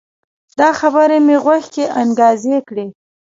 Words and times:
دا 0.59 0.69
خبرې 0.79 1.17
مې 1.25 1.35
غوږو 1.43 1.71
کې 1.73 1.83
انګازې 2.01 2.57
کړي 2.67 2.87